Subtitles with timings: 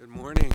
[0.00, 0.50] Good morning.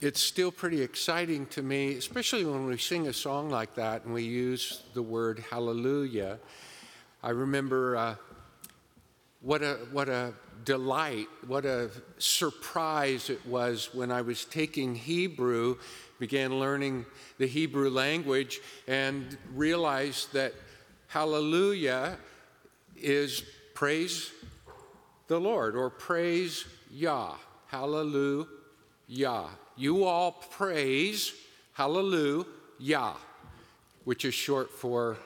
[0.00, 4.12] It's still pretty exciting to me, especially when we sing a song like that and
[4.12, 6.40] we use the word hallelujah.
[7.22, 8.14] I remember uh,
[9.40, 10.34] what, a, what a
[10.64, 15.76] delight, what a surprise it was when I was taking Hebrew,
[16.18, 17.06] began learning
[17.38, 20.54] the Hebrew language, and realized that
[21.06, 22.18] hallelujah
[23.00, 23.42] is
[23.74, 24.30] praise
[25.28, 27.34] the Lord or praise Yah.
[27.68, 28.46] Hallelujah.
[29.76, 31.32] You all praise
[31.80, 33.14] Hallelujah,
[34.04, 35.16] which is short for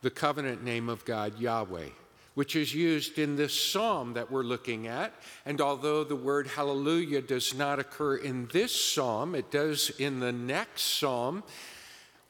[0.00, 1.88] the covenant name of God, Yahweh,
[2.34, 5.12] which is used in this psalm that we're looking at.
[5.44, 10.32] And although the word hallelujah does not occur in this psalm, it does in the
[10.32, 11.42] next psalm.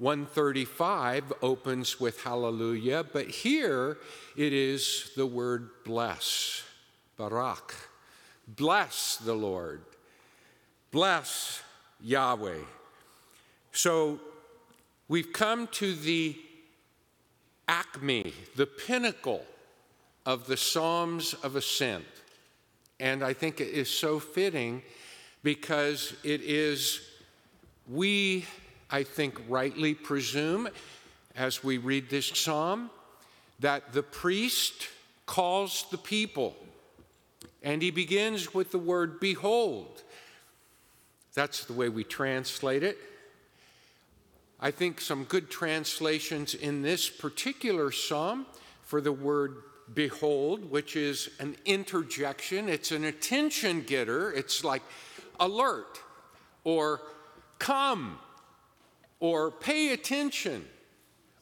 [0.01, 3.99] 135 opens with hallelujah, but here
[4.35, 6.63] it is the word bless,
[7.19, 7.75] barak.
[8.49, 9.83] Bless the Lord.
[10.91, 11.63] Bless
[12.01, 12.63] Yahweh.
[13.73, 14.21] So
[15.07, 16.35] we've come to the
[17.69, 19.45] acme, the pinnacle
[20.25, 22.07] of the Psalms of Ascent.
[22.99, 24.81] And I think it is so fitting
[25.43, 27.03] because it is,
[27.87, 28.47] we,
[28.91, 30.69] I think, rightly presume
[31.37, 32.91] as we read this psalm
[33.61, 34.89] that the priest
[35.27, 36.57] calls the people.
[37.63, 40.03] And he begins with the word behold.
[41.35, 42.99] That's the way we translate it.
[44.61, 48.47] I think some good translations in this particular psalm
[48.83, 49.63] for the word
[49.95, 54.33] behold, which is an interjection, it's an attention getter.
[54.33, 54.83] It's like
[55.39, 56.01] alert
[56.65, 57.01] or
[57.59, 58.19] come
[59.21, 60.65] or pay attention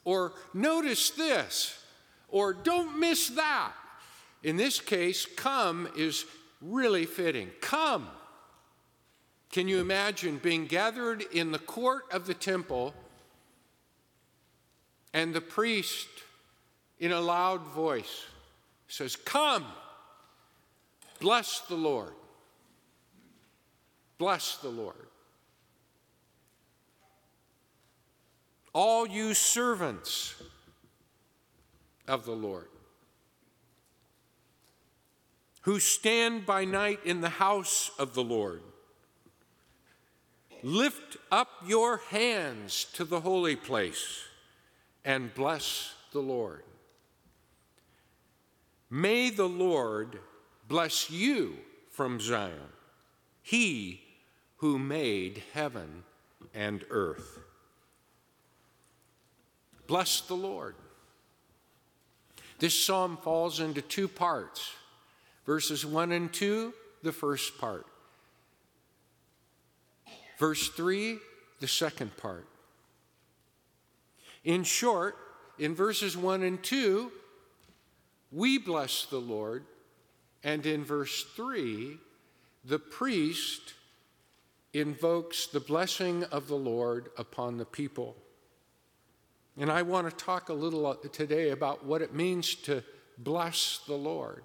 [0.05, 1.83] or notice this
[2.29, 3.73] or don't miss that.
[4.43, 6.25] In this case, come is
[6.61, 7.51] really fitting.
[7.61, 8.09] Come.
[9.51, 12.95] Can you imagine being gathered in the court of the temple
[15.15, 16.09] and the priest,
[16.99, 18.27] in a loud voice,
[18.89, 19.65] says, Come,
[21.21, 22.13] bless the Lord.
[24.19, 25.07] Bless the Lord.
[28.73, 30.35] All you servants
[32.07, 32.69] of the Lord
[35.69, 38.63] who stand by night in the house of the Lord.
[40.63, 44.23] Lift up your hands to the holy place
[45.05, 46.63] and bless the Lord.
[48.89, 50.19] May the Lord
[50.67, 51.57] bless you
[51.91, 52.73] from Zion,
[53.43, 54.01] he
[54.57, 56.05] who made heaven
[56.55, 57.41] and earth.
[59.89, 60.77] Bless the Lord.
[62.61, 64.73] This psalm falls into two parts
[65.47, 67.87] verses 1 and 2, the first part.
[70.39, 71.17] Verse 3,
[71.61, 72.47] the second part.
[74.45, 75.17] In short,
[75.59, 77.11] in verses 1 and 2,
[78.31, 79.65] we bless the Lord,
[80.45, 81.97] and in verse 3,
[82.63, 83.73] the priest
[84.75, 88.17] invokes the blessing of the Lord upon the people.
[89.59, 92.85] And I want to talk a little uh, today about what it means to
[93.19, 94.45] bless the Lord,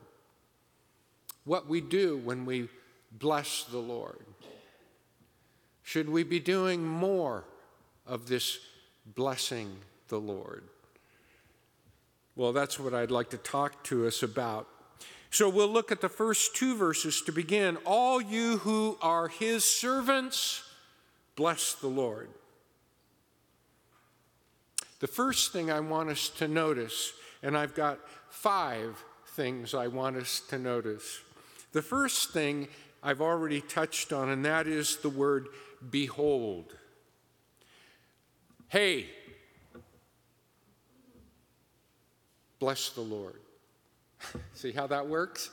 [1.46, 2.68] what we do when we
[3.12, 4.26] bless the Lord.
[5.84, 7.44] Should we be doing more
[8.08, 8.58] of this
[9.06, 9.76] blessing
[10.08, 10.64] the Lord?
[12.36, 14.68] Well, that's what I'd like to talk to us about.
[15.30, 17.78] So we'll look at the first two verses to begin.
[17.86, 20.64] All you who are his servants,
[21.36, 22.30] bless the Lord.
[25.04, 28.00] The first thing I want us to notice, and I've got
[28.30, 29.04] five
[29.36, 31.20] things I want us to notice.
[31.74, 32.70] The first thing
[33.04, 35.48] I've already touched on, and that is the word
[35.92, 36.78] behold.
[38.70, 39.08] Hey,
[42.60, 43.42] bless the Lord.
[44.54, 45.50] See how that works?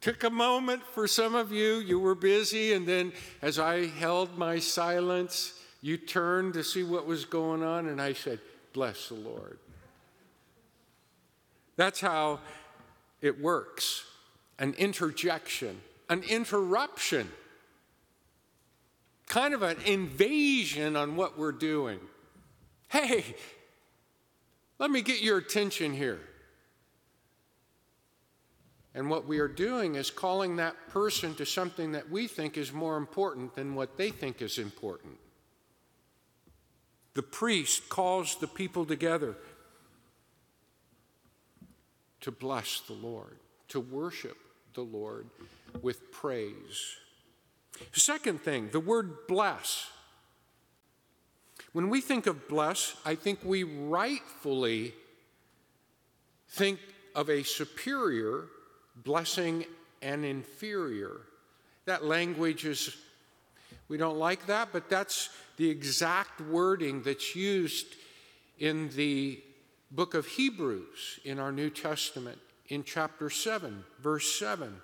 [0.00, 4.36] Took a moment for some of you, you were busy, and then as I held
[4.36, 8.40] my silence, you turned to see what was going on, and I said,
[8.72, 9.58] Bless the Lord.
[11.76, 12.40] That's how
[13.20, 14.04] it works
[14.58, 17.28] an interjection, an interruption
[19.28, 22.00] kind of an invasion on what we're doing.
[22.88, 23.24] Hey,
[24.78, 26.20] let me get your attention here.
[28.94, 32.72] And what we are doing is calling that person to something that we think is
[32.72, 35.18] more important than what they think is important.
[37.18, 39.34] The priest calls the people together.
[42.20, 43.38] to bless the Lord,
[43.68, 44.36] to worship
[44.74, 45.26] the Lord
[45.82, 46.96] with praise.
[47.92, 49.90] Second thing, the word bless.
[51.72, 54.94] When we think of bless, I think we rightfully
[56.50, 56.78] think
[57.14, 58.44] of a superior
[58.94, 59.64] blessing
[60.02, 61.22] an inferior.
[61.84, 62.96] That language is,
[63.88, 67.86] we don't like that, but that's the exact wording that's used
[68.58, 69.42] in the
[69.90, 72.38] book of Hebrews in our New Testament
[72.68, 74.74] in chapter 7, verse 7.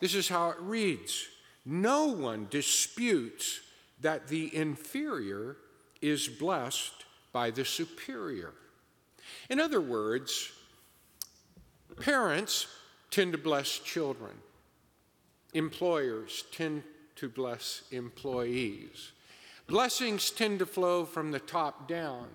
[0.00, 1.26] This is how it reads
[1.64, 3.60] No one disputes
[4.00, 5.56] that the inferior
[6.00, 8.52] is blessed by the superior.
[9.48, 10.52] In other words,
[12.00, 12.66] parents
[13.10, 14.32] tend to bless children,
[15.54, 16.82] employers tend
[17.16, 19.12] to bless employees.
[19.66, 22.26] Blessings tend to flow from the top down.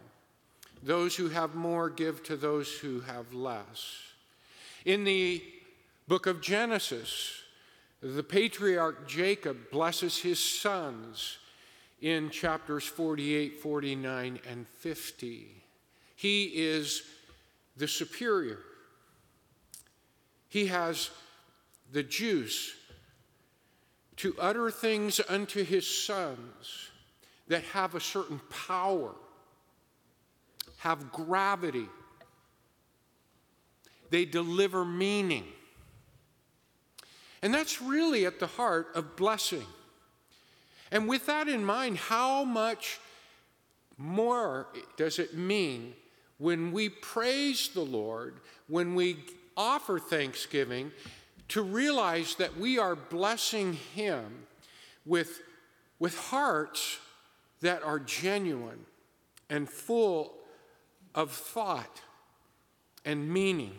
[0.81, 3.99] Those who have more give to those who have less.
[4.85, 5.43] In the
[6.07, 7.41] book of Genesis,
[8.01, 11.39] the patriarch Jacob blesses his sons
[12.01, 15.47] in chapters 48, 49, and 50.
[16.15, 17.01] He is
[17.77, 18.59] the superior.
[20.49, 21.09] He has
[21.91, 22.75] the juice
[24.17, 26.89] to utter things unto his sons
[27.47, 29.11] that have a certain power,
[30.77, 31.87] have gravity,
[34.09, 35.45] they deliver meaning.
[37.41, 39.65] And that's really at the heart of blessing.
[40.91, 42.99] And with that in mind, how much
[43.97, 44.67] more
[44.97, 45.93] does it mean
[46.37, 49.17] when we praise the Lord, when we
[49.55, 50.91] offer thanksgiving,
[51.49, 54.47] to realize that we are blessing Him
[55.05, 55.41] with,
[55.99, 56.99] with hearts
[57.61, 58.85] that are genuine
[59.49, 60.33] and full
[61.13, 62.01] of thought
[63.05, 63.73] and meaning.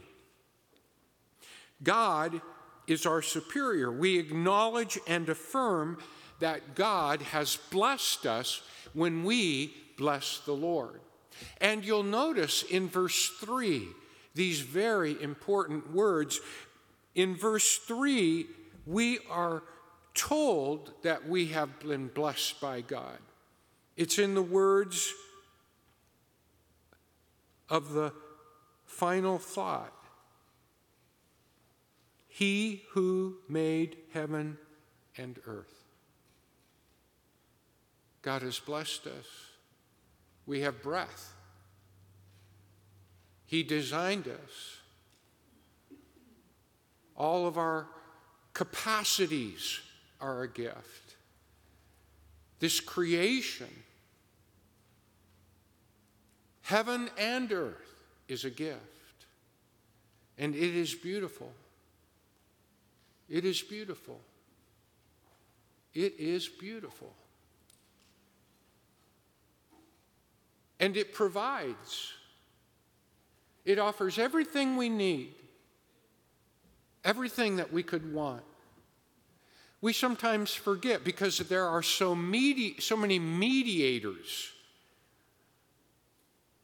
[1.82, 2.40] God
[2.86, 3.90] is our superior.
[3.90, 5.98] We acknowledge and affirm
[6.38, 8.62] that God has blessed us
[8.92, 11.00] when we bless the Lord.
[11.60, 13.88] And you'll notice in verse 3
[14.34, 16.40] these very important words.
[17.16, 18.46] In verse 3,
[18.84, 19.62] we are
[20.12, 23.18] told that we have been blessed by God.
[23.96, 25.12] It's in the words
[27.70, 28.12] of the
[28.84, 29.92] final thought
[32.28, 34.58] He who made heaven
[35.16, 35.72] and earth.
[38.20, 39.26] God has blessed us.
[40.44, 41.32] We have breath.
[43.46, 44.80] He designed us.
[47.16, 47.86] All of our
[48.52, 49.80] capacities
[50.20, 51.16] are a gift.
[52.58, 53.68] This creation,
[56.62, 58.80] heaven and earth, is a gift.
[60.38, 61.52] And it is beautiful.
[63.28, 64.20] It is beautiful.
[65.94, 67.12] It is beautiful.
[70.78, 72.12] And it provides.
[73.64, 75.34] It offers everything we need,
[77.06, 78.42] everything that we could want.
[79.80, 84.50] We sometimes forget because there are so, medi- so many mediators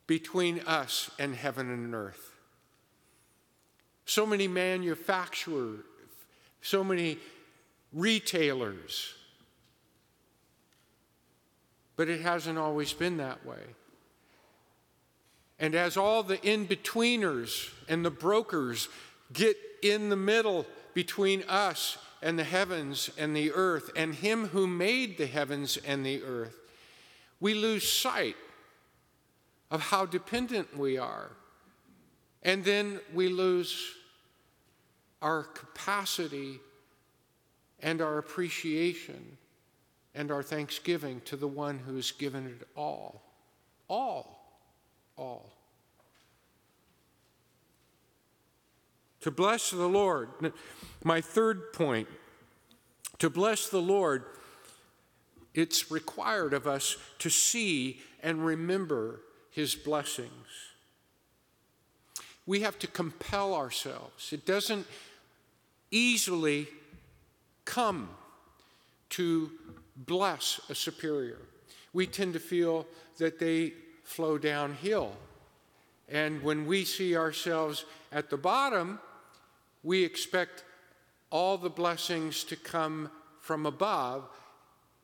[0.06, 2.32] between us and heaven and earth.
[4.04, 5.84] So many manufacturers,
[6.60, 7.18] so many
[7.92, 9.14] retailers.
[11.96, 13.62] But it hasn't always been that way.
[15.60, 18.88] And as all the in betweeners and the brokers
[19.32, 24.66] get in the middle between us and the heavens and the earth and Him who
[24.66, 26.56] made the heavens and the earth,
[27.40, 28.36] we lose sight
[29.70, 31.30] of how dependent we are.
[32.42, 33.94] And then we lose
[35.20, 36.60] our capacity
[37.80, 39.38] and our appreciation
[40.14, 43.22] and our thanksgiving to the one who has given it all.
[43.88, 44.42] All
[45.16, 45.61] all.
[49.22, 50.28] To bless the Lord,
[51.04, 52.08] my third point,
[53.18, 54.24] to bless the Lord,
[55.54, 60.30] it's required of us to see and remember his blessings.
[62.46, 64.32] We have to compel ourselves.
[64.32, 64.86] It doesn't
[65.92, 66.66] easily
[67.64, 68.08] come
[69.10, 69.52] to
[69.96, 71.38] bless a superior.
[71.92, 72.86] We tend to feel
[73.18, 75.12] that they flow downhill.
[76.08, 78.98] And when we see ourselves at the bottom,
[79.82, 80.64] we expect
[81.30, 83.10] all the blessings to come
[83.40, 84.28] from above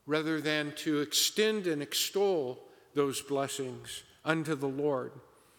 [0.06, 2.58] rather than to extend and extol
[2.94, 5.12] those blessings unto the Lord.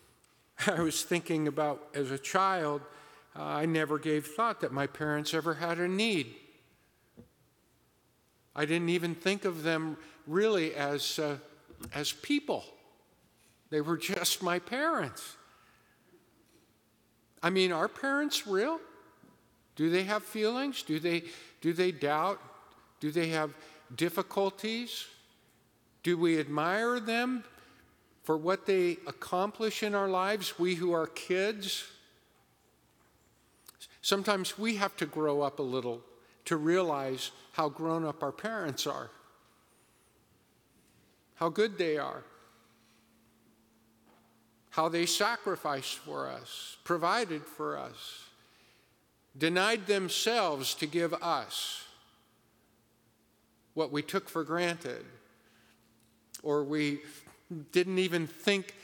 [0.67, 2.81] I was thinking about as a child,
[3.35, 6.35] uh, I never gave thought that my parents ever had a need.
[8.55, 9.97] I didn't even think of them
[10.27, 11.37] really as, uh,
[11.93, 12.65] as people.
[13.69, 15.37] They were just my parents.
[17.41, 18.79] I mean, are parents real?
[19.79, 20.83] Do they have feelings?
[20.83, 21.23] Do they,
[21.61, 22.41] do they doubt?
[22.99, 23.53] Do they have
[23.95, 25.05] difficulties?
[26.03, 27.45] Do we admire them
[28.25, 31.85] for what they accomplish in our lives, we who are kids?
[34.01, 36.01] Sometimes we have to grow up a little
[36.43, 39.09] to realize how grown up our parents are,
[41.35, 42.25] how good they are,
[44.71, 48.25] how they sacrificed for us, provided for us,
[49.37, 51.83] denied themselves to give us
[53.73, 55.05] what we took for granted,
[56.43, 56.99] or we
[57.71, 58.75] didn't even think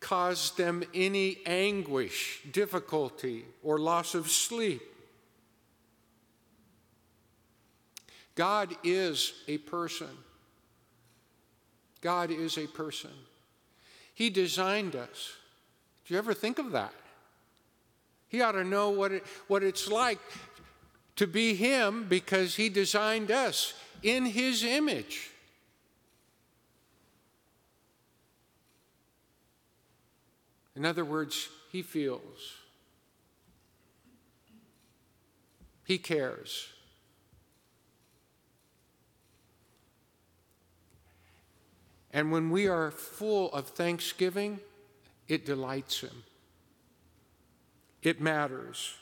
[0.00, 4.82] caused them any anguish, difficulty, or loss of sleep.
[8.34, 10.08] God is a person.
[12.00, 13.10] God is a person.
[14.14, 15.34] He designed us.
[16.06, 16.94] Do you ever think of that?
[18.30, 20.20] He ought to know what, it, what it's like
[21.16, 25.30] to be Him because He designed us in His image.
[30.76, 32.54] In other words, He feels,
[35.84, 36.68] He cares.
[42.12, 44.60] And when we are full of thanksgiving,
[45.26, 46.22] it delights Him.
[48.02, 48.94] It matters.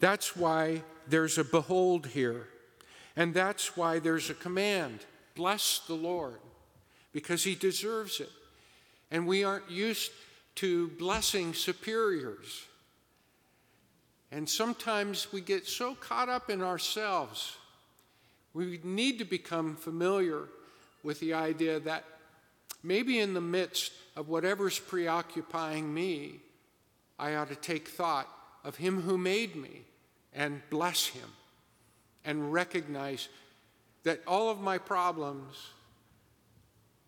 [0.00, 2.48] That's why there's a behold here.
[3.16, 5.00] And that's why there's a command
[5.34, 6.40] bless the Lord,
[7.12, 8.30] because He deserves it.
[9.10, 10.10] And we aren't used
[10.56, 12.64] to blessing superiors.
[14.32, 17.56] And sometimes we get so caught up in ourselves
[18.56, 20.44] we need to become familiar
[21.02, 22.04] with the idea that
[22.82, 26.40] maybe in the midst of whatever's preoccupying me,
[27.18, 28.28] I ought to take thought
[28.64, 29.82] of Him who made me
[30.34, 31.28] and bless Him
[32.24, 33.28] and recognize
[34.02, 35.70] that all of my problems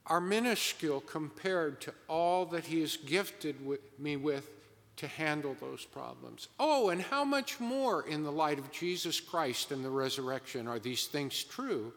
[0.07, 3.57] are minuscule compared to all that He has gifted
[3.99, 4.50] me with
[4.97, 6.49] to handle those problems.
[6.59, 10.81] Oh, and how much more in the light of Jesus Christ and the resurrection are
[10.81, 11.93] these things true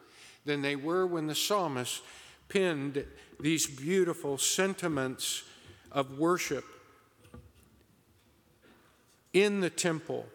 [0.46, 2.04] than they were when the psalmist
[2.52, 3.06] penned
[3.40, 5.44] these beautiful sentiments
[5.92, 6.66] of worship
[9.34, 10.26] in the temple,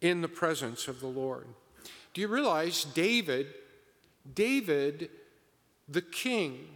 [0.00, 1.46] in the presence of the Lord.
[2.14, 3.48] Do you realize David,
[4.34, 5.10] David,
[5.88, 6.66] the king,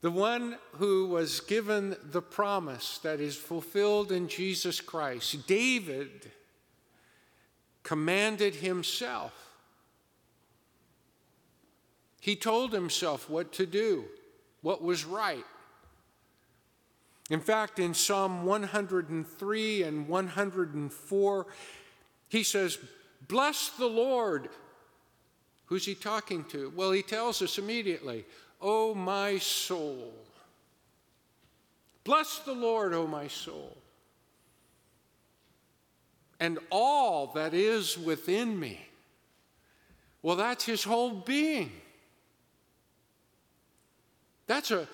[0.00, 6.30] the one who was given the promise that is fulfilled in Jesus Christ, David,
[7.82, 9.47] commanded himself.
[12.28, 14.04] He told himself what to do,
[14.60, 15.46] what was right.
[17.30, 21.46] In fact, in Psalm 103 and 104,
[22.28, 22.76] he says,
[23.28, 24.50] Bless the Lord.
[25.64, 26.70] Who's he talking to?
[26.76, 28.26] Well, he tells us immediately
[28.60, 30.12] O my soul.
[32.04, 33.74] Bless the Lord, O my soul,
[36.38, 38.86] and all that is within me.
[40.20, 41.72] Well, that's his whole being.
[44.48, 44.88] That's a,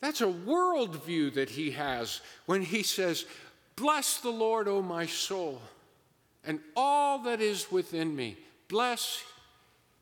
[0.00, 3.26] that's a worldview that he has when he says,
[3.74, 5.60] Bless the Lord, O my soul,
[6.44, 8.38] and all that is within me.
[8.68, 9.22] Bless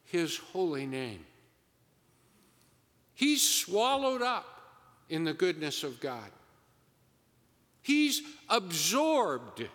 [0.04, 1.24] his holy name.
[3.14, 4.46] He's swallowed up
[5.08, 6.30] in the goodness of God.
[7.82, 9.66] He's absorbed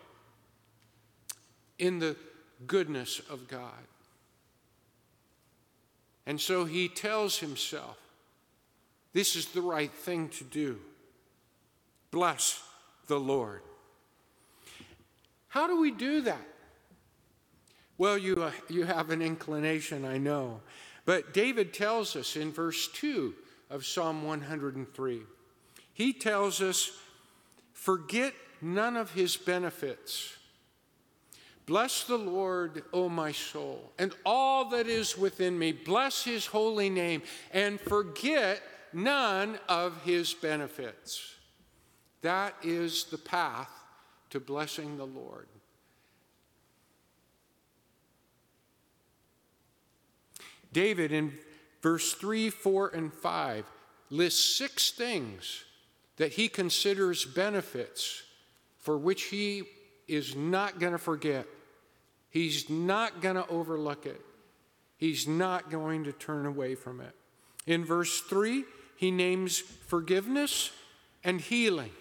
[1.77, 2.15] in the
[2.67, 3.71] goodness of God.
[6.25, 7.97] And so he tells himself,
[9.13, 10.79] this is the right thing to do.
[12.11, 12.61] Bless
[13.07, 13.61] the Lord.
[15.47, 16.47] How do we do that?
[17.97, 20.61] Well, you, uh, you have an inclination, I know.
[21.05, 23.33] But David tells us in verse 2
[23.69, 25.21] of Psalm 103,
[25.93, 26.91] he tells us,
[27.73, 30.37] Forget none of his benefits.
[31.65, 35.71] Bless the Lord, O my soul, and all that is within me.
[35.71, 38.61] Bless his holy name, and forget
[38.93, 41.35] none of his benefits.
[42.21, 43.71] That is the path
[44.29, 45.47] to blessing the Lord.
[50.71, 51.33] David, in
[51.81, 53.65] verse 3, 4, and 5,
[54.09, 55.63] lists six things
[56.17, 58.23] that he considers benefits
[58.77, 59.63] for which he
[60.07, 61.47] is not going to forget.
[62.29, 64.21] He's not going to overlook it.
[64.97, 67.15] He's not going to turn away from it.
[67.65, 68.65] In verse 3,
[68.99, 70.71] he names forgiveness
[71.23, 71.93] and healing.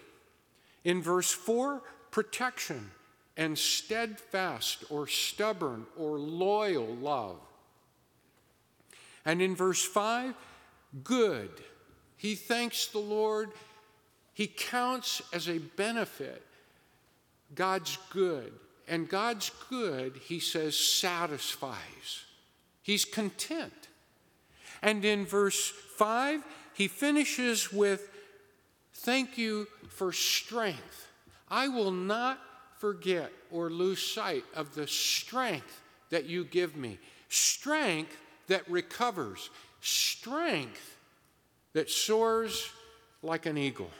[0.83, 2.91] In verse 4, protection
[3.37, 7.37] and steadfast or stubborn or loyal love.
[9.23, 10.33] And in verse 5,
[11.01, 11.49] good.
[12.17, 13.51] He thanks the Lord.
[14.33, 16.45] He counts as a benefit
[17.55, 18.51] God's good.
[18.89, 22.25] And God's good, he says, satisfies.
[22.81, 23.87] He's content.
[24.81, 26.43] And in verse 5,
[26.79, 28.09] he finishes with,
[28.93, 31.07] Thank you for strength.
[31.49, 32.39] I will not
[32.77, 36.97] forget or lose sight of the strength that you give me.
[37.27, 38.15] Strength
[38.47, 39.49] that recovers,
[39.81, 40.97] strength
[41.73, 42.69] that soars
[43.21, 43.91] like an eagle.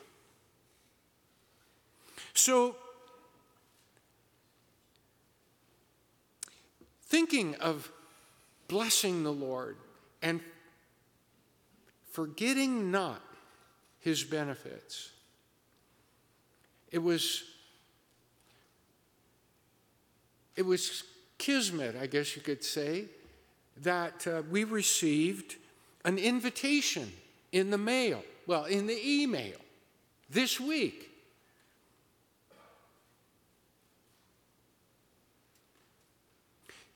[2.34, 2.78] So,
[7.04, 7.92] thinking of
[8.70, 9.76] blessing the Lord
[10.22, 10.40] and
[12.12, 13.22] forgetting not
[14.00, 15.12] his benefits.
[16.92, 17.44] It was
[20.56, 21.04] it was
[21.38, 23.06] kismet, I guess you could say,
[23.82, 25.56] that uh, we received
[26.04, 27.12] an invitation
[27.54, 29.56] in the mail, well, in the email
[30.30, 31.10] this week.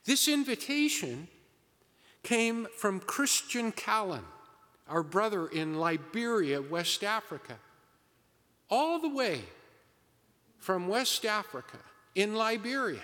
[0.05, 1.29] This invitation
[2.23, 4.25] came from Christian Callan,
[4.87, 7.57] our brother in Liberia, West Africa,
[8.69, 9.41] all the way
[10.59, 11.77] from West Africa
[12.15, 13.01] in Liberia.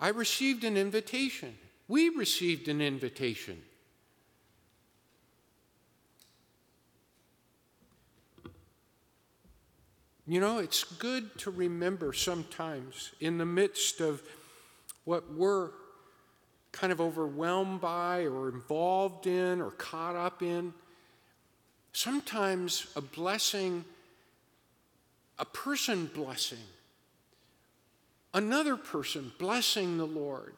[0.00, 1.56] I received an invitation.
[1.88, 3.62] We received an invitation.
[10.26, 14.22] You know, it's good to remember sometimes in the midst of
[15.04, 15.70] what we're
[16.74, 20.74] kind of overwhelmed by or involved in or caught up in.
[21.92, 23.84] Sometimes a blessing,
[25.38, 26.58] a person blessing,
[28.34, 30.54] another person blessing the Lord,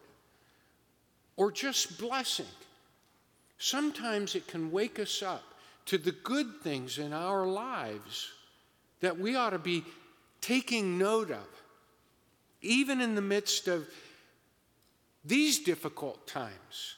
[1.36, 2.46] or just blessing,
[3.58, 5.44] sometimes it can wake us up
[5.84, 8.30] to the good things in our lives
[9.00, 9.84] that we ought to be
[10.40, 11.46] taking note of,
[12.62, 13.86] even in the midst of
[15.26, 16.96] these difficult times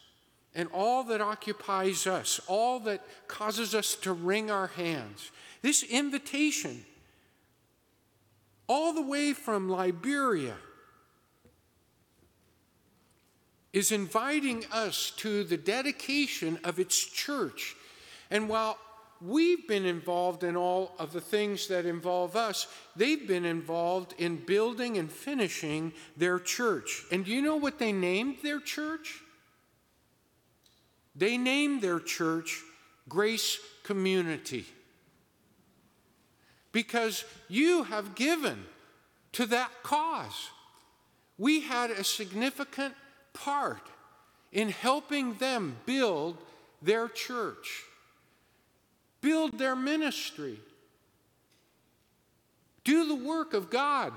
[0.54, 5.30] and all that occupies us, all that causes us to wring our hands.
[5.62, 6.84] This invitation,
[8.66, 10.56] all the way from Liberia,
[13.72, 17.76] is inviting us to the dedication of its church.
[18.30, 18.78] And while
[19.20, 22.66] we've been involved in all of the things that involve us.
[22.96, 27.04] They've been involved in building and finishing their church.
[27.10, 29.20] And do you know what they named their church?
[31.16, 32.62] They named their church
[33.08, 34.66] Grace Community.
[36.70, 38.64] Because you have given
[39.32, 40.50] to that cause.
[41.38, 42.94] We had a significant
[43.32, 43.82] part
[44.52, 46.38] in helping them build
[46.82, 47.84] their church
[49.20, 50.58] build their ministry,
[52.84, 54.12] do the work of God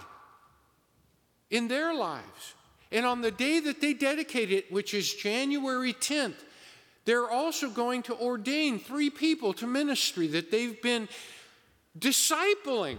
[1.49, 2.53] in their lives.
[2.91, 6.35] And on the day that they dedicate it, which is January 10th,
[7.05, 11.07] they're also going to ordain three people to ministry that they've been
[11.97, 12.97] discipling.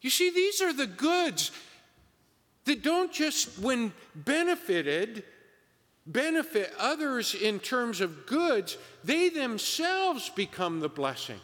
[0.00, 1.52] You see, these are the goods
[2.64, 5.24] that don't just, when benefited,
[6.06, 11.40] benefit others in terms of goods, they themselves become the blessing.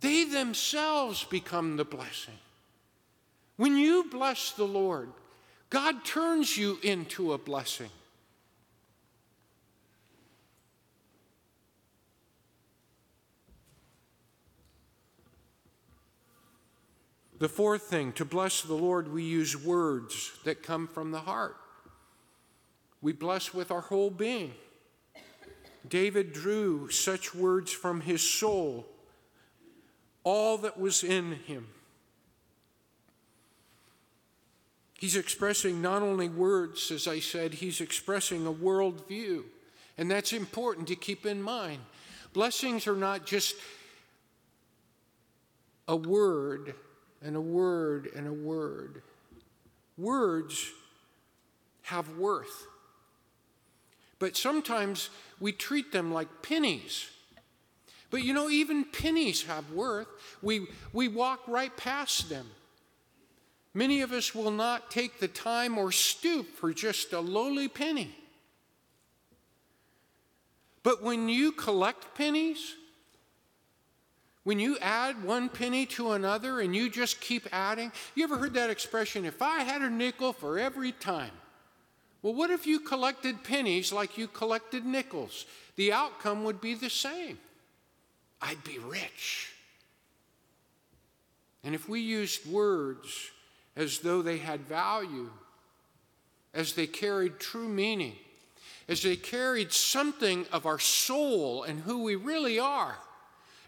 [0.00, 2.38] They themselves become the blessing.
[3.56, 5.10] When you bless the Lord,
[5.70, 7.90] God turns you into a blessing.
[17.38, 21.56] The fourth thing, to bless the Lord, we use words that come from the heart.
[23.00, 24.52] We bless with our whole being.
[25.88, 28.86] David drew such words from his soul,
[30.24, 31.66] all that was in him.
[34.98, 39.44] He's expressing not only words, as I said, he's expressing a worldview.
[39.96, 41.80] And that's important to keep in mind.
[42.32, 43.54] Blessings are not just
[45.86, 46.74] a word
[47.22, 49.02] and a word and a word.
[49.96, 50.72] Words
[51.82, 52.66] have worth.
[54.18, 57.08] But sometimes we treat them like pennies
[58.10, 60.08] But you know, even pennies have worth.
[60.42, 62.46] We, we walk right past them.
[63.74, 68.14] Many of us will not take the time or stoop for just a lowly penny.
[70.82, 72.74] But when you collect pennies,
[74.44, 78.54] when you add one penny to another and you just keep adding, you ever heard
[78.54, 81.32] that expression, if I had a nickel for every time?
[82.22, 85.46] Well, what if you collected pennies like you collected nickels?
[85.76, 87.38] The outcome would be the same.
[88.42, 89.52] I'd be rich.
[91.62, 93.30] And if we used words
[93.76, 95.30] as though they had value,
[96.54, 98.14] as they carried true meaning,
[98.88, 102.96] as they carried something of our soul and who we really are,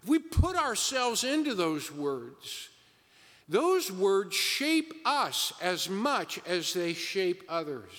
[0.03, 2.69] if we put ourselves into those words,
[3.47, 7.89] those words shape us as much as they shape others.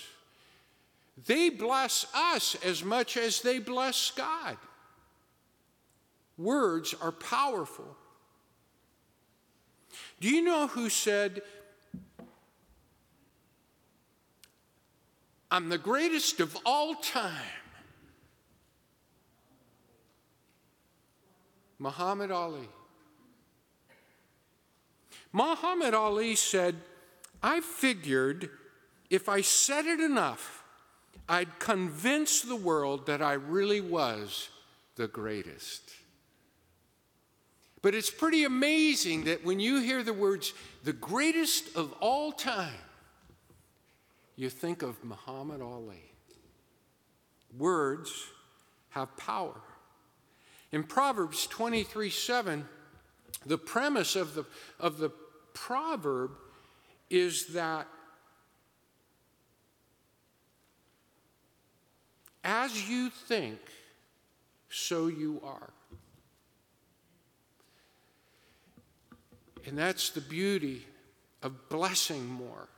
[1.17, 4.57] They bless us as much as they bless God.
[6.39, 7.97] Words are powerful.
[10.21, 11.43] Do you know who said,
[15.51, 17.33] I'm the greatest of all time?
[21.79, 22.69] Muhammad Ali.
[25.33, 26.77] Muhammad Ali said,
[27.43, 28.49] I figured
[29.11, 30.62] if I said it enough,
[31.33, 34.51] I'd convince the world that I really was
[34.97, 35.91] the greatest.
[37.81, 40.53] But it's pretty amazing that when you hear the words,
[40.85, 42.85] the greatest of all time,
[44.37, 46.05] you think of Muhammad Ali.
[47.57, 48.13] Words
[48.91, 49.59] have power.
[50.71, 52.69] In Proverbs 23 7,
[53.47, 54.45] the premise of the,
[54.79, 55.09] of the
[55.55, 56.33] proverb
[57.09, 57.89] is that
[62.45, 63.59] as you think,
[64.69, 65.71] so you are.
[69.67, 70.85] And that's the beauty
[71.43, 72.69] of blessing more.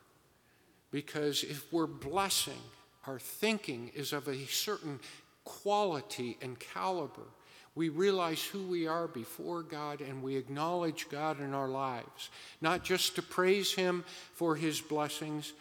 [0.91, 2.61] Because if we're blessing,
[3.07, 5.01] our thinking is of a certain
[5.45, 7.27] quality and caliber.
[7.75, 12.85] We realize who we are before God and we acknowledge God in our lives, not
[12.85, 15.53] just to praise Him for His blessings,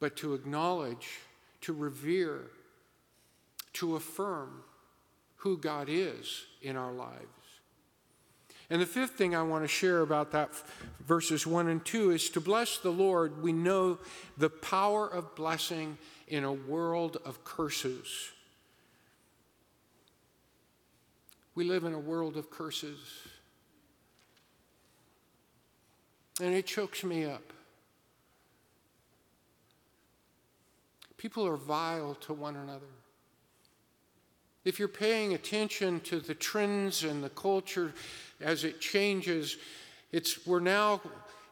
[0.00, 1.20] but to acknowledge,
[1.62, 2.40] to revere,
[3.74, 4.62] to affirm
[5.36, 7.26] who God is in our lives.
[8.68, 10.50] And the fifth thing I want to share about that,
[11.04, 13.42] verses 1 and 2, is to bless the Lord.
[13.42, 13.98] We know
[14.38, 18.30] the power of blessing in a world of curses.
[21.56, 22.98] We live in a world of curses.
[26.40, 27.52] And it chokes me up.
[31.16, 32.86] People are vile to one another.
[34.64, 37.92] If you're paying attention to the trends and the culture
[38.40, 39.56] as it changes,
[40.12, 41.00] it's, we're now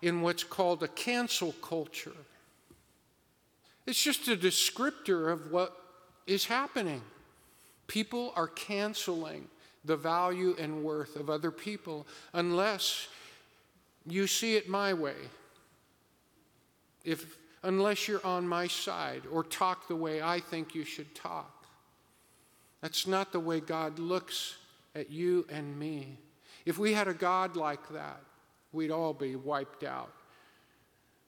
[0.02, 2.12] in what's called a cancel culture.
[3.86, 5.74] It's just a descriptor of what
[6.26, 7.00] is happening.
[7.86, 9.48] People are canceling
[9.84, 13.08] the value and worth of other people unless
[14.06, 15.14] you see it my way.
[17.04, 21.57] If, unless you're on my side or talk the way I think you should talk.
[22.80, 24.56] That's not the way God looks
[24.94, 26.18] at you and me.
[26.64, 28.20] If we had a God like that,
[28.72, 30.12] we'd all be wiped out.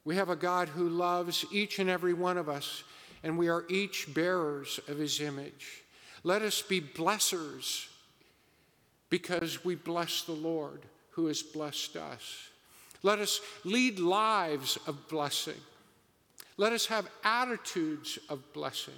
[0.05, 2.85] We have a God who loves each and every one of us,
[3.23, 5.83] and we are each bearers of his image.
[6.23, 7.89] Let us be blessers
[9.09, 12.49] because we bless the Lord who has blessed us.
[13.03, 15.61] Let us lead lives of blessing.
[16.57, 18.95] Let us have attitudes of blessing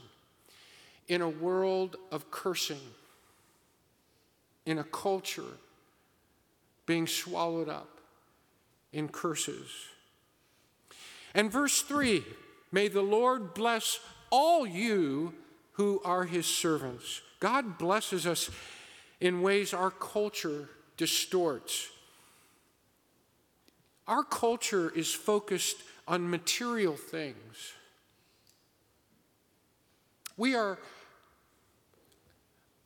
[1.09, 2.81] in a world of cursing,
[4.65, 5.59] in a culture
[6.87, 8.01] being swallowed up
[8.93, 9.69] in curses.
[11.35, 12.25] And verse 3
[12.71, 15.35] May the Lord bless all you
[15.73, 17.21] who are his servants.
[17.39, 18.51] God blesses us
[19.21, 21.89] in ways our culture distorts.
[24.07, 25.77] Our culture is focused
[26.09, 27.75] on material things.
[30.37, 30.79] We are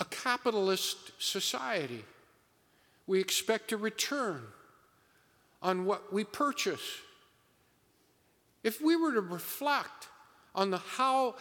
[0.01, 2.05] a capitalist society.
[3.07, 4.43] We expect a return
[5.63, 6.99] on what we purchase.
[8.63, 10.09] If we were to reflect
[10.55, 11.37] on the how,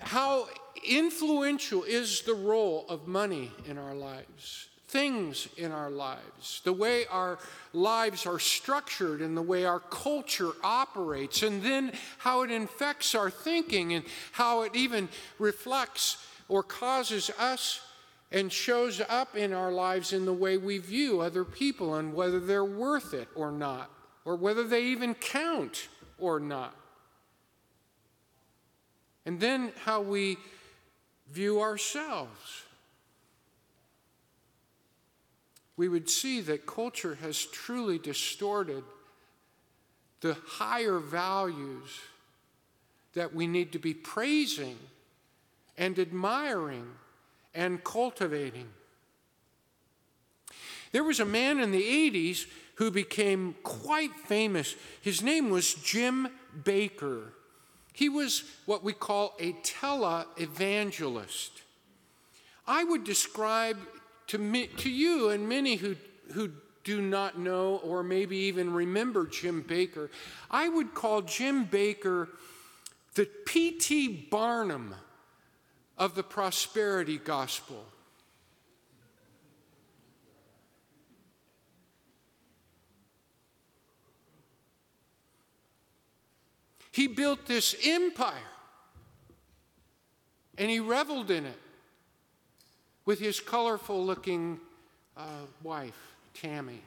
[0.00, 0.48] how
[0.86, 7.06] influential is the role of money in our lives, things in our lives, the way
[7.06, 7.38] our
[7.72, 13.30] lives are structured and the way our culture operates, and then how it infects our
[13.30, 17.82] thinking and how it even reflects or causes us
[18.32, 22.40] and shows up in our lives in the way we view other people and whether
[22.40, 23.90] they're worth it or not,
[24.24, 26.74] or whether they even count or not.
[29.26, 30.38] And then how we
[31.30, 32.64] view ourselves.
[35.78, 38.84] We would see that culture has truly distorted
[40.20, 42.00] the higher values
[43.14, 44.76] that we need to be praising
[45.78, 46.84] and admiring
[47.54, 48.66] and cultivating.
[50.90, 54.74] There was a man in the 80s who became quite famous.
[55.00, 56.26] His name was Jim
[56.64, 57.26] Bakker.
[57.92, 61.62] He was what we call a tele-evangelist.
[62.66, 63.78] I would describe
[64.28, 65.96] to, me, to you and many who,
[66.32, 66.52] who
[66.84, 70.08] do not know or maybe even remember Jim Bakker,
[70.50, 72.28] I would call Jim Bakker
[73.14, 74.28] the P.T.
[74.30, 74.94] Barnum
[75.96, 77.84] of the prosperity gospel.
[86.92, 88.34] He built this empire
[90.56, 91.58] and he reveled in it
[93.08, 94.60] with his colorful looking
[95.16, 95.22] uh,
[95.62, 95.98] wife,
[96.34, 96.82] Tammy.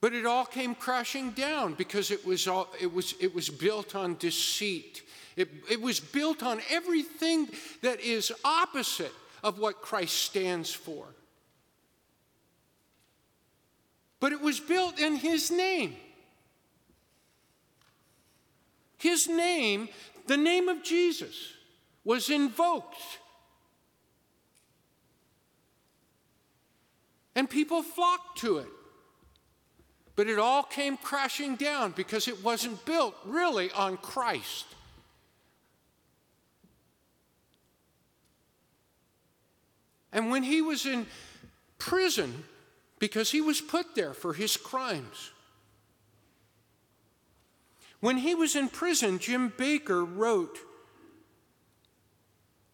[0.00, 3.94] But it all came crashing down because it was, all, it was, it was built
[3.94, 5.02] on deceit.
[5.36, 7.50] It, it was built on everything
[7.82, 11.04] that is opposite of what Christ stands for.
[14.18, 15.94] But it was built in His name.
[18.96, 19.90] His name,
[20.26, 21.52] the name of Jesus,
[22.04, 22.96] was invoked.
[27.34, 28.68] And people flocked to it.
[30.14, 34.66] But it all came crashing down because it wasn't built really on Christ.
[40.12, 41.06] And when he was in
[41.78, 42.44] prison,
[42.98, 45.30] because he was put there for his crimes,
[48.00, 50.58] when he was in prison, Jim Bakker wrote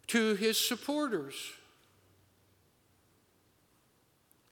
[0.08, 1.34] to his supporters.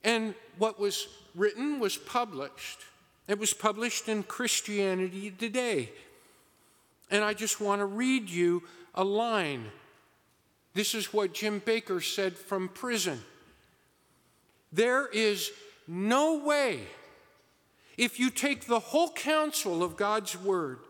[0.04, 2.78] And what was written was published.
[3.26, 5.90] It was published in Christianity Today.
[7.10, 8.62] And I just want to read you
[8.94, 9.64] a line.
[10.74, 13.20] This is what Jim Bakker said from prison.
[14.72, 15.50] There is
[15.88, 16.80] no way,
[17.96, 20.80] if you take the whole counsel of God's word,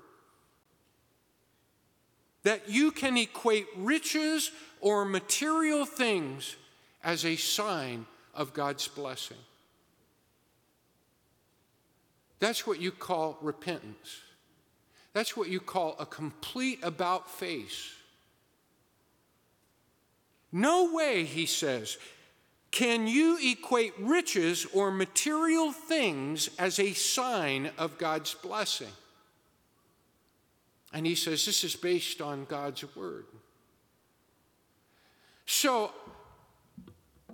[2.47, 6.55] that you can equate riches or material things
[7.03, 8.07] as a sign
[8.37, 9.37] of God's blessing.
[12.39, 14.21] That's what you call repentance.
[15.13, 17.93] That's what you call a complete about face.
[20.53, 21.99] No way, he says,
[22.71, 28.93] can you equate riches or material things as a sign of God's blessing.
[30.97, 33.27] And he says this is based on God's word.
[35.45, 35.93] So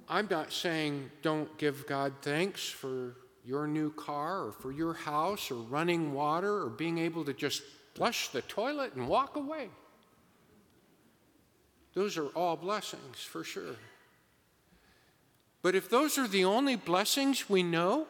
[0.08, 5.48] I'm not saying don't give God thanks for your new car or for your house
[5.52, 7.62] or running water or being able to just
[7.94, 9.68] flush the toilet and walk away.
[11.94, 13.76] Those are all blessings for sure.
[15.62, 18.08] But if those are the only blessings we know,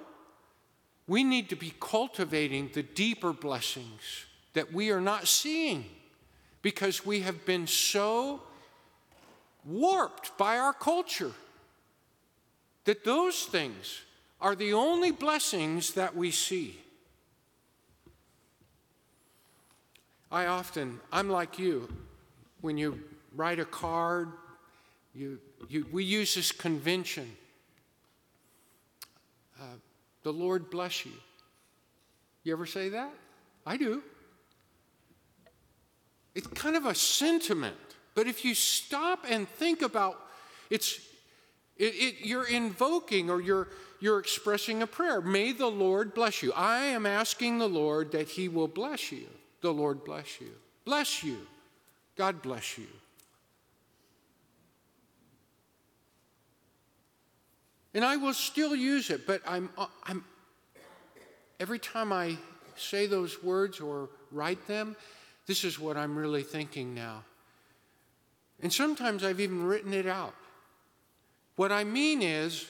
[1.07, 5.85] we need to be cultivating the deeper blessings that we are not seeing
[6.61, 8.41] because we have been so
[9.65, 11.33] warped by our culture
[12.85, 14.03] that those things
[14.41, 16.79] are the only blessings that we see.
[20.31, 21.89] I often, I'm like you,
[22.61, 23.01] when you
[23.37, 24.31] write a card,
[25.15, 25.39] you,
[25.69, 27.31] you, we use this convention.
[29.61, 29.65] Uh,
[30.23, 31.13] the Lord bless you.
[32.45, 33.13] You ever say that?
[33.67, 34.03] I do.
[36.35, 37.77] It's kind of a sentiment,
[38.15, 40.19] but if you stop and think about
[40.71, 41.01] it's
[41.77, 43.69] it, it, you're invoking or you're
[44.01, 45.21] you're expressing a prayer.
[45.21, 46.53] May the Lord bless you.
[46.55, 49.29] I am asking the Lord that He will bless you.
[49.61, 50.51] The Lord bless you.
[50.85, 51.39] Bless you.
[52.17, 52.89] God bless you.
[57.95, 60.25] And I will still use it, but I'm, uh, I'm
[61.61, 62.37] every time I
[62.75, 64.97] say those words or write them,
[65.47, 67.25] this is what I'm really thinking now.
[68.61, 70.35] And sometimes I've even written it out.
[71.57, 72.67] What I mean is,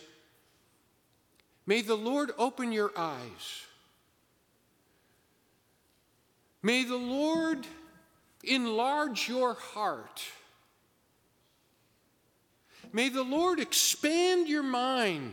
[1.65, 3.67] May the Lord open your eyes.
[6.63, 7.67] May the Lord
[8.43, 10.23] enlarge your heart
[12.93, 15.33] May the Lord expand your mind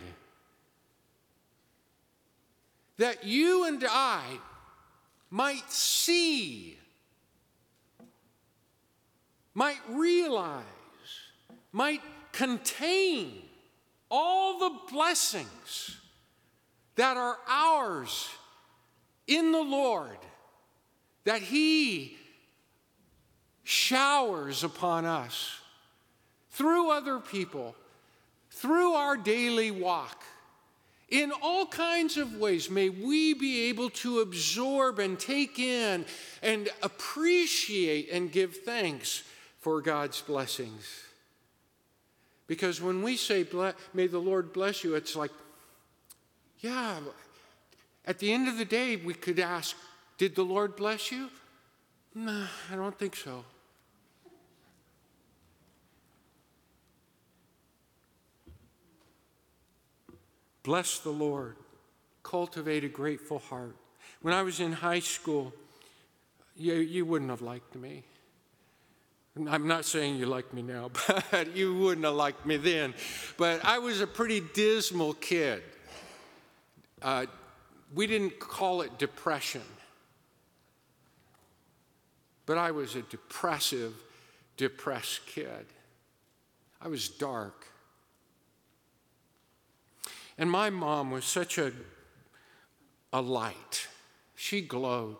[2.97, 4.23] that you and I
[5.30, 6.78] might see,
[9.53, 10.63] might realize,
[11.71, 13.41] might contain
[14.09, 15.97] all the blessings
[16.95, 18.29] that are ours
[19.27, 20.17] in the Lord,
[21.23, 22.17] that He
[23.63, 25.59] showers upon us
[26.51, 27.75] through other people,
[28.51, 30.23] through our daily walk.
[31.09, 36.05] In all kinds of ways, may we be able to absorb and take in
[36.43, 39.23] and appreciate and give thanks
[39.60, 41.04] for God's blessings.
[42.48, 43.45] Because when we say,
[43.93, 45.32] May the Lord bless you, it's like,
[46.60, 47.00] yeah,
[48.06, 49.76] at the end of the day, we could ask,
[50.17, 51.30] Did the Lord bless you?
[52.15, 53.45] No, I don't think so.
[60.63, 61.56] Bless the Lord.
[62.24, 63.76] Cultivate a grateful heart.
[64.22, 65.54] When I was in high school,
[66.56, 68.04] you, you wouldn't have liked me.
[69.47, 70.91] I'm not saying you like me now,
[71.32, 72.93] but you wouldn't have liked me then.
[73.38, 75.63] But I was a pretty dismal kid.
[77.02, 77.28] Uh,
[77.93, 79.63] we didn't call it depression,
[82.45, 83.93] but I was a depressive,
[84.58, 85.65] depressed kid.
[86.82, 87.67] I was dark.
[90.38, 91.71] And my mom was such a,
[93.12, 93.88] a light,
[94.36, 95.17] she glowed.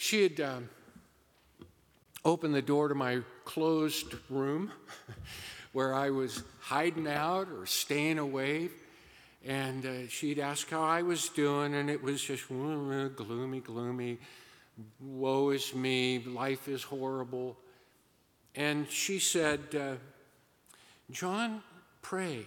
[0.00, 0.70] She had um,
[2.24, 4.72] opened the door to my closed room
[5.72, 8.70] where I was hiding out or staying away.
[9.44, 14.18] And uh, she'd ask how I was doing, and it was just gloomy, gloomy.
[15.00, 17.58] Woe is me, life is horrible.
[18.54, 19.96] And she said, uh,
[21.10, 21.62] John,
[22.00, 22.46] pray.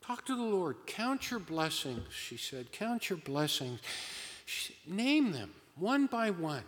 [0.00, 0.76] Talk to the Lord.
[0.86, 2.72] Count your blessings, she said.
[2.72, 3.80] Count your blessings.
[4.46, 6.64] She, name them one by one.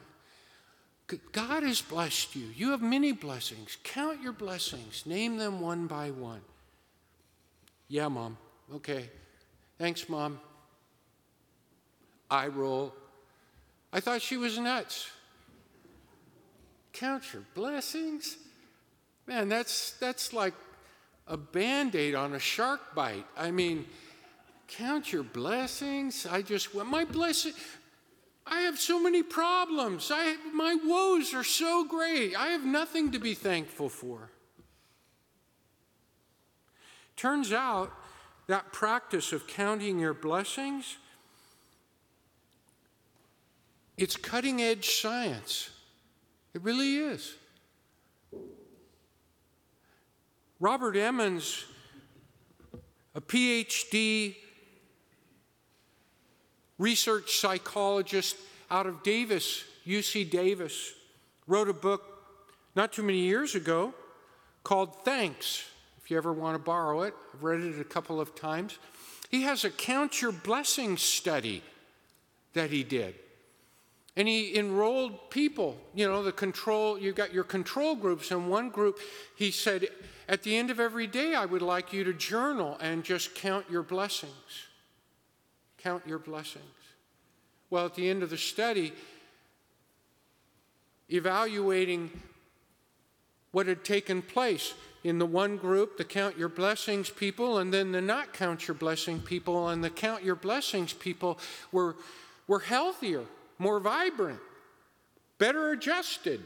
[1.33, 2.47] God has blessed you.
[2.55, 3.77] You have many blessings.
[3.83, 5.05] Count your blessings.
[5.07, 6.41] Name them one by one.
[7.89, 8.37] Yeah, Mom.
[8.73, 9.11] Okay.
[9.77, 10.39] Thanks, Mom.
[12.31, 12.95] I roll.
[13.93, 15.11] I thought she was nuts
[16.93, 18.37] count your blessings?
[19.27, 20.55] Man, that's, that's like
[21.27, 23.25] a band aid on a shark bite.
[23.37, 23.87] I mean,
[24.69, 26.27] count your blessings.
[26.27, 27.53] I just went, my blessing.
[28.47, 30.11] I have so many problems.
[30.13, 32.35] I, my woes are so great.
[32.35, 34.31] I have nothing to be thankful for.
[37.17, 37.93] Turns out
[38.47, 40.97] that practice of counting your blessings,
[43.97, 45.71] it's cutting edge science.
[46.55, 47.35] It really is.
[50.59, 51.65] Robert Emmons,
[53.15, 54.37] a PhD
[56.81, 58.37] research psychologist
[58.71, 60.95] out of Davis, UC Davis,
[61.47, 62.03] wrote a book
[62.75, 63.93] not too many years ago
[64.65, 65.65] called Thanks.
[66.03, 68.79] If you ever want to borrow it, I've read it a couple of times.
[69.31, 71.63] He has a count your blessings study
[72.55, 73.15] that he did.
[74.17, 78.31] And he enrolled people, you know, the control, You've got your control groups.
[78.31, 78.99] And one group,
[79.37, 79.87] he said,
[80.29, 83.67] at the end of every day, I would like you to journal and just count
[83.71, 84.70] your blessings.
[85.83, 86.65] Count your blessings.
[87.71, 88.93] Well, at the end of the study,
[91.09, 92.11] evaluating
[93.53, 97.93] what had taken place in the one group, the count your blessings people, and then
[97.93, 101.39] the not count your blessing people, and the count your blessings people
[101.73, 101.97] were,
[102.47, 103.25] were healthier
[103.61, 104.41] more vibrant,
[105.37, 106.41] better adjusted.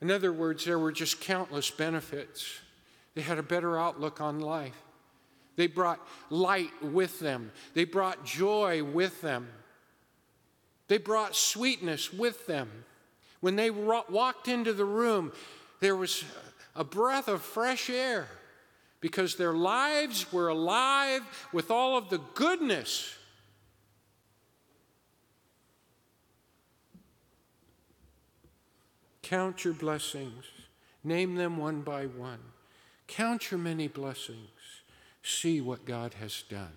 [0.00, 2.60] In other words, there were just countless benefits.
[3.14, 4.80] They had a better outlook on life.
[5.56, 9.48] They brought light with them, they brought joy with them,
[10.88, 12.70] they brought sweetness with them.
[13.40, 15.32] When they walked into the room,
[15.80, 16.24] there was
[16.74, 18.26] a breath of fresh air
[19.00, 23.14] because their lives were alive with all of the goodness
[29.24, 30.44] Count your blessings,
[31.02, 32.40] name them one by one.
[33.06, 34.50] Count your many blessings,
[35.24, 36.68] see what God has done.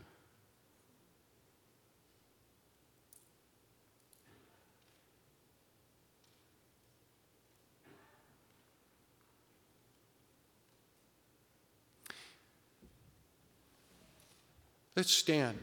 [14.95, 15.59] Let's stand.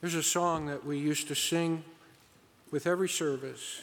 [0.00, 1.84] There's a song that we used to sing
[2.72, 3.82] with every service.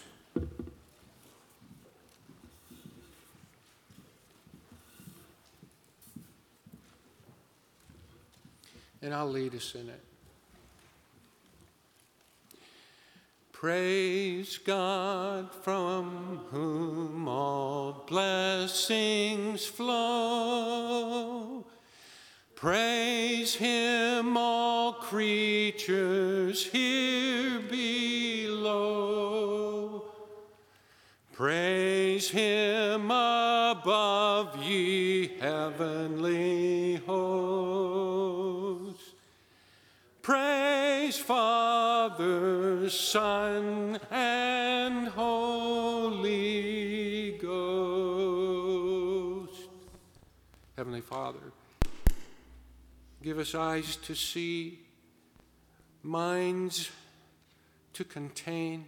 [9.05, 10.01] And I'll lead us in it.
[13.51, 21.67] Praise God from whom all blessings flow.
[22.55, 28.75] Praise Him, all creatures here below.
[31.31, 36.74] Praise Him above, ye heavenly
[42.25, 46.17] Father, Son, and Holy
[47.37, 48.49] Ghost.
[50.75, 51.51] Heavenly Father,
[53.21, 54.79] give us eyes to see,
[56.01, 56.89] minds
[57.93, 58.85] to contain.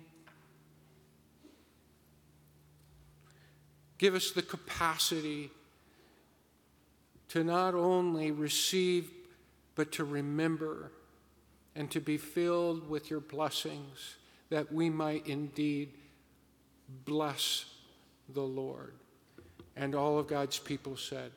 [4.00, 5.52] Give us the capacity
[7.30, 9.12] to not only receive,
[9.76, 10.90] but to remember
[11.78, 14.15] and to be filled with your blessings,
[14.49, 15.93] that we might indeed
[17.05, 17.65] bless
[18.34, 18.93] the Lord.
[19.75, 21.32] And all of God's people said,